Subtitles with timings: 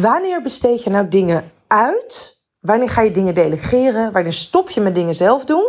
[0.00, 2.40] wanneer besteed je nou dingen uit?
[2.60, 4.12] Wanneer ga je dingen delegeren?
[4.12, 5.68] Wanneer stop je met dingen zelf doen?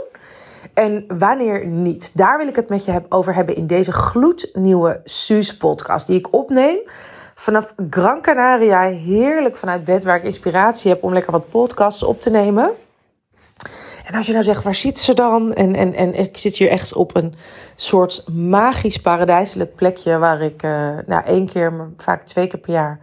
[0.73, 2.11] En wanneer niet?
[2.13, 6.77] Daar wil ik het met je over hebben in deze gloednieuwe Suus-podcast die ik opneem
[7.35, 8.81] vanaf Gran Canaria.
[8.81, 12.71] Heerlijk vanuit bed waar ik inspiratie heb om lekker wat podcasts op te nemen.
[14.05, 15.53] En als je nou zegt, waar zit ze dan?
[15.53, 17.33] En, en, en ik zit hier echt op een
[17.75, 22.73] soort magisch paradijselijk plekje waar ik uh, nou, één keer, maar vaak twee keer per
[22.73, 22.99] jaar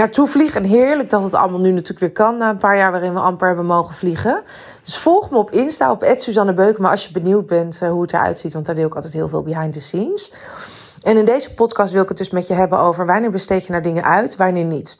[0.00, 0.54] naartoe vlieg.
[0.54, 3.20] En heerlijk dat het allemaal nu natuurlijk weer kan na een paar jaar waarin we
[3.20, 4.42] amper hebben mogen vliegen.
[4.84, 8.12] Dus volg me op Insta op Suzanne Beukema als je benieuwd bent uh, hoe het
[8.12, 8.52] eruit ziet.
[8.52, 10.32] Want daar deel ik altijd heel veel behind the scenes.
[11.02, 13.72] En in deze podcast wil ik het dus met je hebben over wanneer besteed je
[13.72, 14.98] naar dingen uit, wanneer niet.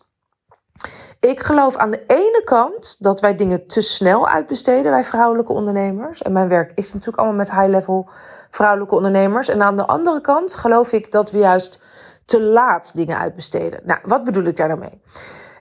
[1.21, 6.23] Ik geloof aan de ene kant dat wij dingen te snel uitbesteden, wij vrouwelijke ondernemers.
[6.23, 8.09] En mijn werk is natuurlijk allemaal met high-level
[8.51, 9.49] vrouwelijke ondernemers.
[9.49, 11.81] En aan de andere kant geloof ik dat we juist
[12.25, 13.81] te laat dingen uitbesteden.
[13.85, 15.01] Nou, wat bedoel ik daar dan mee?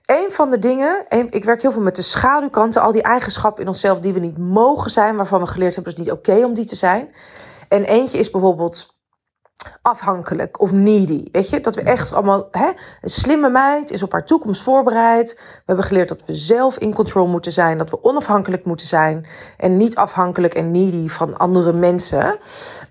[0.05, 3.67] Een van de dingen, ik werk heel veel met de schaduwkanten, al die eigenschappen in
[3.67, 6.53] onszelf die we niet mogen zijn, waarvan we geleerd hebben dat het niet oké om
[6.53, 7.15] die te zijn.
[7.67, 8.95] En eentje is bijvoorbeeld
[9.81, 11.23] afhankelijk of needy.
[11.31, 12.71] Weet je, dat we echt allemaal, hè,
[13.01, 15.33] een slimme meid is op haar toekomst voorbereid.
[15.35, 19.27] We hebben geleerd dat we zelf in control moeten zijn, dat we onafhankelijk moeten zijn
[19.57, 22.39] en niet afhankelijk en needy van andere mensen.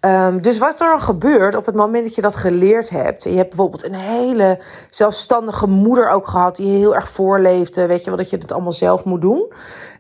[0.00, 3.30] Um, dus wat er dan gebeurt op het moment dat je dat geleerd hebt, en
[3.30, 8.06] je hebt bijvoorbeeld een hele zelfstandige moeder ook gehad die heel erg voorleefde, weet je
[8.06, 9.53] wel, dat je het allemaal zelf moet doen.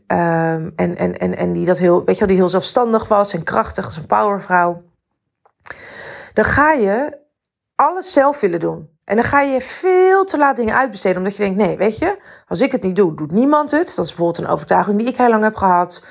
[0.06, 3.32] Um, en, en, en, en die dat heel, weet je wel, die heel zelfstandig was
[3.32, 4.82] en krachtig als een powervrouw
[6.38, 7.18] dan ga je
[7.74, 8.88] alles zelf willen doen.
[9.04, 12.18] En dan ga je veel te laat dingen uitbesteden, omdat je denkt: nee, weet je,
[12.48, 13.92] als ik het niet doe, doet niemand het.
[13.96, 16.04] Dat is bijvoorbeeld een overtuiging die ik heel lang heb gehad.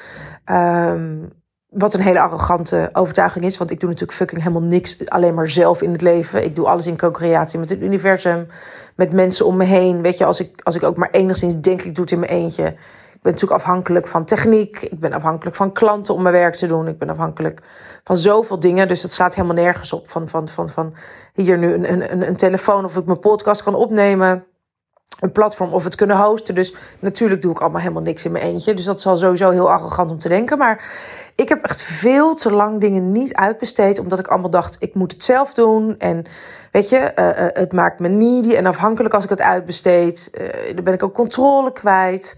[0.45, 1.29] Um,
[1.69, 5.49] wat een hele arrogante overtuiging is, want ik doe natuurlijk fucking helemaal niks alleen maar
[5.49, 6.43] zelf in het leven.
[6.43, 8.47] Ik doe alles in co-creatie met het universum,
[8.95, 10.01] met mensen om me heen.
[10.01, 12.31] Weet je, als ik, als ik ook maar enigszins denk ik doe het in mijn
[12.31, 12.75] eentje,
[13.17, 14.81] ik ben natuurlijk afhankelijk van techniek.
[14.81, 16.87] Ik ben afhankelijk van klanten om mijn werk te doen.
[16.87, 17.61] Ik ben afhankelijk
[18.03, 18.87] van zoveel dingen.
[18.87, 20.09] Dus het staat helemaal nergens op.
[20.09, 20.93] Van, van, van, van
[21.33, 24.45] hier nu een, een, een telefoon of ik mijn podcast kan opnemen.
[25.19, 26.55] Een platform of het kunnen hosten.
[26.55, 28.73] Dus natuurlijk doe ik allemaal helemaal niks in mijn eentje.
[28.73, 30.57] Dus dat is al sowieso heel arrogant om te denken.
[30.57, 30.85] Maar
[31.35, 33.99] ik heb echt veel te lang dingen niet uitbesteed.
[33.99, 35.95] Omdat ik allemaal dacht, ik moet het zelf doen.
[35.97, 36.25] En
[36.71, 40.31] weet je, uh, uh, het maakt me needy en afhankelijk als ik het uitbesteed.
[40.41, 42.35] Uh, dan ben ik ook controle kwijt.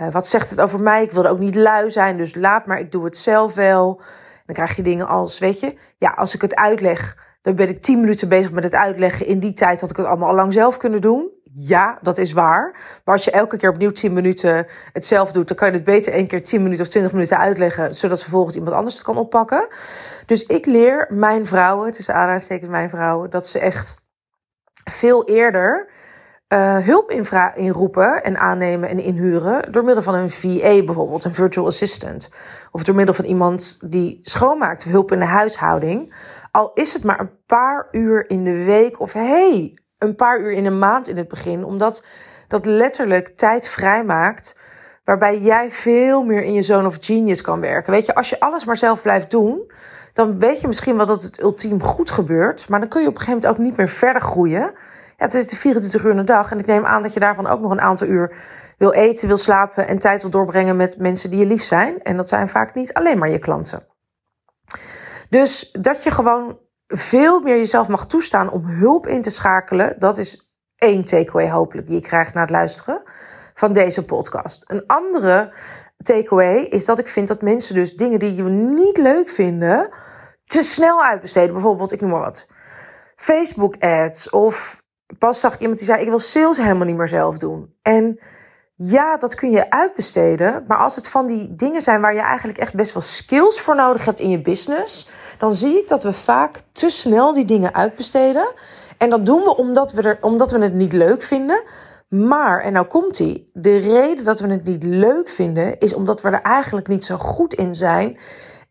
[0.00, 1.02] Uh, wat zegt het over mij?
[1.02, 4.00] Ik wilde ook niet lui zijn, dus laat maar, ik doe het zelf wel.
[4.46, 7.82] Dan krijg je dingen als, weet je, ja, als ik het uitleg, dan ben ik
[7.82, 9.26] tien minuten bezig met het uitleggen.
[9.26, 11.30] In die tijd had ik het allemaal al lang zelf kunnen doen.
[11.52, 12.72] Ja, dat is waar.
[13.04, 15.84] Maar als je elke keer opnieuw 10 minuten het zelf doet, dan kan je het
[15.84, 19.16] beter één keer 10 minuten of 20 minuten uitleggen, zodat vervolgens iemand anders het kan
[19.16, 19.68] oppakken.
[20.26, 24.04] Dus ik leer mijn vrouwen, het is aanhalingstekens mijn vrouwen, dat ze echt
[24.90, 25.88] veel eerder
[26.48, 27.10] uh, hulp
[27.54, 32.30] inroepen en aannemen en inhuren door middel van een VA bijvoorbeeld, een virtual assistant.
[32.70, 36.14] Of door middel van iemand die schoonmaakt, hulp in de huishouding.
[36.50, 40.52] Al is het maar een paar uur in de week of hey, een paar uur
[40.52, 42.04] in een maand in het begin, omdat
[42.48, 44.56] dat letterlijk tijd vrijmaakt
[45.04, 47.92] waarbij jij veel meer in je zone of genius kan werken.
[47.92, 49.72] Weet je, als je alles maar zelf blijft doen,
[50.12, 53.14] dan weet je misschien wel dat het ultiem goed gebeurt, maar dan kun je op
[53.14, 54.74] een gegeven moment ook niet meer verder groeien.
[55.16, 56.50] Ja, het is de 24 uur de dag.
[56.50, 58.36] En ik neem aan dat je daarvan ook nog een aantal uur
[58.78, 62.02] wil eten, wil slapen en tijd wil doorbrengen met mensen die je lief zijn.
[62.02, 63.86] En dat zijn vaak niet alleen maar je klanten.
[65.28, 70.18] Dus dat je gewoon veel meer jezelf mag toestaan om hulp in te schakelen, dat
[70.18, 73.02] is één takeaway hopelijk die je krijgt na het luisteren
[73.54, 74.64] van deze podcast.
[74.66, 75.52] Een andere
[76.02, 79.94] takeaway is dat ik vind dat mensen dus dingen die je niet leuk vinden,
[80.44, 81.52] te snel uitbesteden.
[81.52, 82.46] Bijvoorbeeld, ik noem maar wat.
[83.16, 84.84] Facebook ads of
[85.18, 87.74] pas zag ik iemand die zei: Ik wil sales helemaal niet meer zelf doen.
[87.82, 88.18] En
[88.74, 90.64] ja, dat kun je uitbesteden.
[90.68, 93.76] Maar als het van die dingen zijn waar je eigenlijk echt best wel skills voor
[93.76, 95.08] nodig hebt in je business,
[95.38, 98.54] dan zie ik dat we vaak te snel die dingen uitbesteden.
[98.98, 101.62] En dat doen we omdat we, er, omdat we het niet leuk vinden.
[102.08, 106.22] Maar, en nou komt ie, de reden dat we het niet leuk vinden, is omdat
[106.22, 108.18] we er eigenlijk niet zo goed in zijn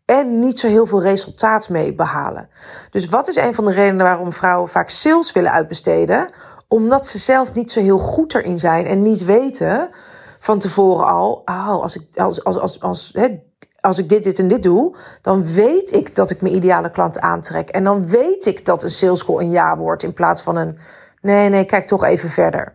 [0.06, 2.48] en niet zo heel veel resultaat mee behalen.
[2.90, 6.30] Dus wat is een van de redenen waarom vrouwen vaak sales willen uitbesteden?
[6.68, 9.90] Omdat ze zelf niet zo heel goed erin zijn en niet weten
[10.38, 13.38] van tevoren al, oh, als ik, als, als, als, als, hè,
[13.80, 17.20] als ik dit, dit en dit doe, dan weet ik dat ik mijn ideale klant
[17.20, 17.68] aantrek.
[17.68, 20.78] En dan weet ik dat een sales call een ja wordt in plaats van een
[21.20, 22.74] nee, nee, kijk toch even verder.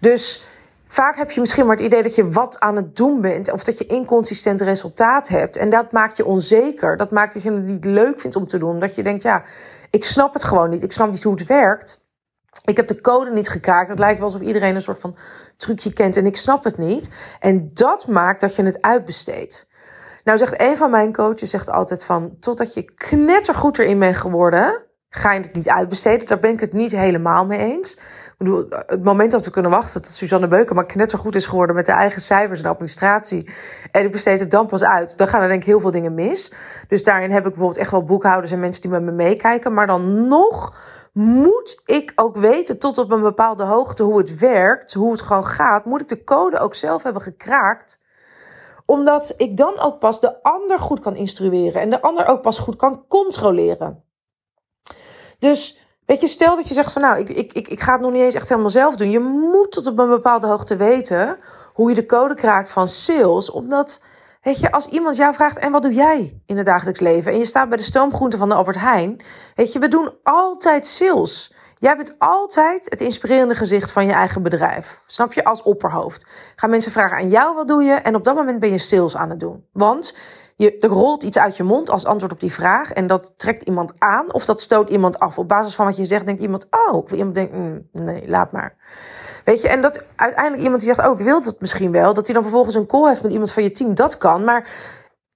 [0.00, 0.44] Dus
[0.94, 3.64] Vaak heb je misschien maar het idee dat je wat aan het doen bent of
[3.64, 5.56] dat je inconsistent resultaat hebt.
[5.56, 6.96] En dat maakt je onzeker.
[6.96, 8.70] Dat maakt dat je het niet leuk vindt om te doen.
[8.70, 9.42] Omdat je denkt, ja,
[9.90, 10.82] ik snap het gewoon niet.
[10.82, 12.04] Ik snap niet hoe het werkt.
[12.64, 13.88] ik heb de code niet gekraakt.
[13.88, 15.16] Het lijkt wel alsof iedereen een soort van
[15.56, 17.10] trucje kent en ik snap het niet.
[17.40, 19.68] En dat maakt dat je het uitbesteedt.
[20.24, 22.36] Nou zegt een van mijn coaches zegt altijd van...
[22.40, 24.82] totdat je knettergoed erin bent geworden...
[25.08, 26.26] ga je het niet uitbesteden.
[26.26, 27.98] Daar ben ik het niet helemaal mee eens.
[28.86, 30.74] Het moment dat we kunnen wachten tot Suzanne Beuken...
[30.74, 33.50] maar goed is geworden met de eigen cijfers en administratie...
[33.90, 35.18] en ik besteed het dan pas uit...
[35.18, 36.54] dan gaan er denk ik heel veel dingen mis.
[36.88, 38.52] Dus daarin heb ik bijvoorbeeld echt wel boekhouders...
[38.52, 39.74] en mensen die met me meekijken.
[39.74, 40.76] Maar dan nog
[41.12, 45.46] moet ik ook weten tot op een bepaalde hoogte hoe het werkt, hoe het gewoon
[45.46, 48.02] gaat, moet ik de code ook zelf hebben gekraakt
[48.86, 52.58] omdat ik dan ook pas de ander goed kan instrueren en de ander ook pas
[52.58, 54.04] goed kan controleren.
[55.38, 58.00] Dus weet je, stel dat je zegt van nou, ik, ik, ik, ik ga het
[58.00, 59.10] nog niet eens echt helemaal zelf doen.
[59.10, 61.38] Je moet tot op een bepaalde hoogte weten
[61.72, 63.50] hoe je de code kraakt van sales.
[63.50, 64.00] Omdat,
[64.42, 67.32] weet je, als iemand jou vraagt en wat doe jij in het dagelijks leven?
[67.32, 69.24] En je staat bij de stoomgroente van de Albert Heijn.
[69.54, 71.54] Weet je, we doen altijd sales.
[71.74, 75.02] Jij bent altijd het inspirerende gezicht van je eigen bedrijf.
[75.06, 75.44] Snap je?
[75.44, 76.26] Als opperhoofd.
[76.56, 77.92] Gaan mensen vragen aan jou wat doe je?
[77.92, 79.64] En op dat moment ben je sales aan het doen.
[79.72, 80.16] Want
[80.56, 82.92] je, er rolt iets uit je mond als antwoord op die vraag.
[82.92, 85.38] En dat trekt iemand aan of dat stoot iemand af.
[85.38, 88.76] Op basis van wat je zegt denkt iemand, oh, iemand denkt, mm, nee, laat maar.
[89.44, 92.14] Weet je, en dat uiteindelijk iemand die zegt, oh, ik wil dat misschien wel.
[92.14, 94.44] Dat hij dan vervolgens een call heeft met iemand van je team, dat kan.
[94.44, 94.68] Maar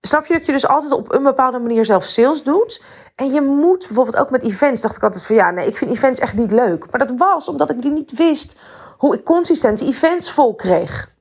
[0.00, 2.82] snap je dat je dus altijd op een bepaalde manier zelf sales doet?
[3.15, 5.91] En je moet bijvoorbeeld ook met events, dacht ik altijd van ja, nee, ik vind
[5.91, 6.91] events echt niet leuk.
[6.91, 8.61] Maar dat was omdat ik niet wist
[8.99, 11.17] hoe ik consistent events vol kreeg.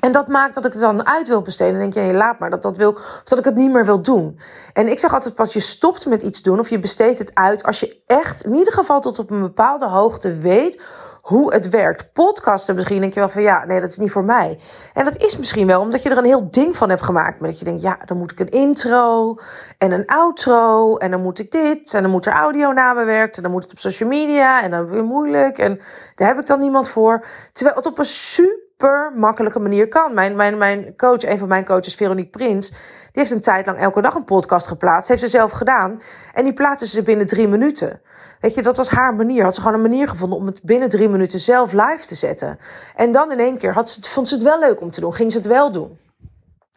[0.00, 1.80] En dat maakt dat ik het dan uit wil besteden.
[1.80, 4.02] Dan denk je, laat maar dat, dat wil, of dat ik het niet meer wil
[4.02, 4.40] doen.
[4.72, 7.62] En ik zeg altijd pas, je stopt met iets doen of je besteedt het uit
[7.62, 10.80] als je echt in ieder geval tot op een bepaalde hoogte weet
[11.26, 12.12] hoe het werkt.
[12.12, 14.58] Podcasten misschien denk je wel van ja, nee, dat is niet voor mij.
[14.94, 17.40] En dat is misschien wel omdat je er een heel ding van hebt gemaakt.
[17.40, 19.36] Maar dat je denkt, ja, dan moet ik een intro
[19.78, 23.42] en een outro en dan moet ik dit en dan moet er audio nabewerkt en
[23.42, 25.80] dan moet het op social media en dan weer moeilijk en
[26.14, 27.26] daar heb ik dan niemand voor.
[27.52, 28.65] Terwijl het op een super
[29.14, 30.14] makkelijke manier kan.
[30.14, 32.78] Mijn, mijn, mijn coach, een van mijn coaches, Veronique Prins, die
[33.12, 35.08] heeft een tijd lang elke dag een podcast geplaatst.
[35.08, 36.00] Heeft ze zelf gedaan.
[36.34, 38.00] En die plaatste ze binnen drie minuten.
[38.40, 39.44] Weet je, dat was haar manier.
[39.44, 42.58] Had ze gewoon een manier gevonden om het binnen drie minuten zelf live te zetten.
[42.94, 45.14] En dan in één keer had ze, vond ze het wel leuk om te doen.
[45.14, 45.98] Ging ze het wel doen.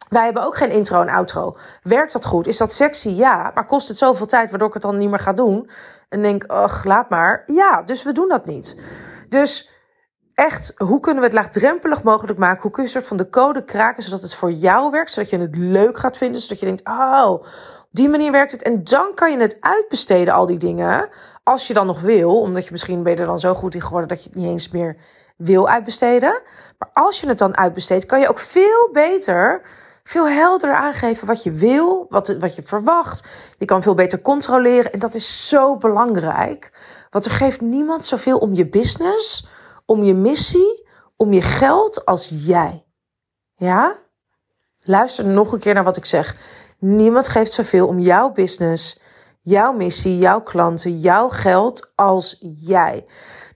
[0.08, 1.56] Wij hebben ook geen intro en outro.
[1.82, 2.46] Werkt dat goed?
[2.46, 3.08] Is dat sexy?
[3.08, 3.50] Ja.
[3.54, 5.70] Maar kost het zoveel tijd waardoor ik het dan niet meer ga doen?
[6.08, 7.42] En denk, ach, laat maar.
[7.46, 8.76] Ja, dus we doen dat niet.
[9.28, 9.70] Dus
[10.40, 12.62] echt, hoe kunnen we het laagdrempelig mogelijk maken?
[12.62, 15.12] Hoe kun je een soort van de code kraken zodat het voor jou werkt?
[15.12, 16.40] Zodat je het leuk gaat vinden.
[16.40, 17.44] Zodat je denkt, oh,
[17.90, 18.62] die manier werkt het.
[18.62, 21.08] En dan kan je het uitbesteden, al die dingen.
[21.42, 23.82] Als je dan nog wil, omdat je misschien ben je er dan zo goed in
[23.82, 24.96] geworden dat je het niet eens meer
[25.36, 26.42] wil uitbesteden.
[26.78, 29.62] Maar als je het dan uitbesteedt, kan je ook veel beter,
[30.04, 33.24] veel helderder aangeven wat je wil, wat, wat je verwacht.
[33.58, 34.92] Je kan veel beter controleren.
[34.92, 36.72] En dat is zo belangrijk.
[37.10, 39.48] Want er geeft niemand zoveel om je business,
[39.90, 42.86] om je missie, om je geld als jij.
[43.56, 43.96] Ja?
[44.82, 46.36] Luister nog een keer naar wat ik zeg.
[46.78, 49.00] Niemand geeft zoveel om jouw business,
[49.40, 53.06] jouw missie, jouw klanten, jouw geld als jij.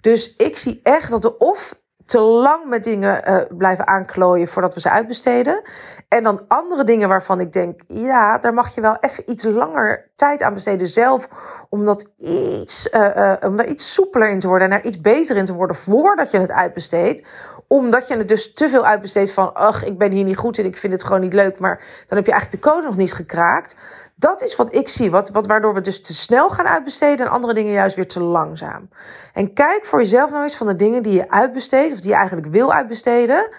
[0.00, 1.75] Dus ik zie echt dat we of
[2.06, 5.62] te lang met dingen uh, blijven aanklooien voordat we ze uitbesteden.
[6.08, 10.12] En dan andere dingen waarvan ik denk, ja, daar mag je wel even iets langer
[10.14, 11.28] tijd aan besteden zelf.
[11.69, 15.00] Om, dat iets, uh, uh, om daar iets soepeler in te worden en daar iets
[15.00, 17.22] beter in te worden voordat je het uitbesteedt
[17.66, 20.65] omdat je het dus te veel uitbesteedt van, ach, ik ben hier niet goed en
[20.65, 21.77] ik vind het gewoon niet leuk, maar
[22.08, 23.77] dan heb je eigenlijk de code nog niet gekraakt.
[24.17, 27.32] Dat is wat ik zie, wat, wat, waardoor we dus te snel gaan uitbesteden en
[27.32, 28.88] andere dingen juist weer te langzaam.
[29.32, 32.17] En kijk voor jezelf nou eens van de dingen die je uitbesteedt of die je
[32.17, 33.50] eigenlijk wil uitbesteden.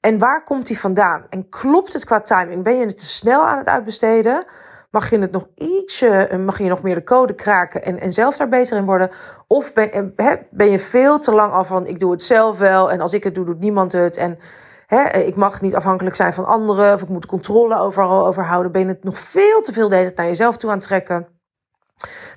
[0.00, 1.26] En waar komt die vandaan?
[1.28, 2.62] En klopt het qua timing?
[2.62, 4.44] Ben je het te snel aan het uitbesteden?
[4.90, 8.12] Mag je het nog ietsje, eh, mag je nog meer de code kraken en, en
[8.12, 9.10] zelf daar beter in worden?
[9.46, 12.90] Of ben, eh, ben je veel te lang af van ik doe het zelf wel
[12.90, 14.16] en als ik het doe, doet niemand het.
[14.16, 14.38] En
[14.86, 18.72] eh, ik mag niet afhankelijk zijn van anderen of ik moet controle overal over houden.
[18.72, 21.37] Ben je het nog veel te veel de naar jezelf toe aan het trekken?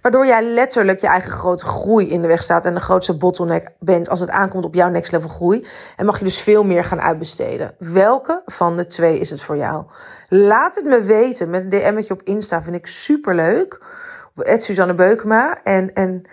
[0.01, 3.69] Waardoor jij letterlijk je eigen grote groei in de weg staat en de grootste bottleneck
[3.79, 5.67] bent als het aankomt op jouw next level groei.
[5.97, 7.75] En mag je dus veel meer gaan uitbesteden.
[7.77, 9.85] Welke van de twee is het voor jou?
[10.29, 12.63] Laat het me weten met een DM'tje op Insta.
[12.63, 13.79] Vind ik super leuk.
[14.35, 15.63] Suzanne Beukema.
[15.63, 16.23] En, en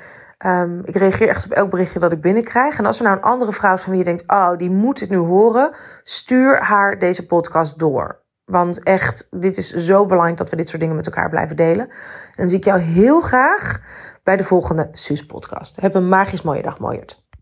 [0.47, 2.79] um, ik reageer echt op elk berichtje dat ik binnenkrijg.
[2.79, 5.01] En als er nou een andere vrouw is van wie je denkt, oh, die moet
[5.01, 5.75] het nu horen.
[6.03, 8.27] Stuur haar deze podcast door.
[8.49, 11.89] Want echt, dit is zo belangrijk dat we dit soort dingen met elkaar blijven delen.
[11.89, 13.81] En dan zie ik jou heel graag
[14.23, 15.81] bij de volgende Suus podcast.
[15.81, 17.23] Heb een magisch mooie dag, mooiert.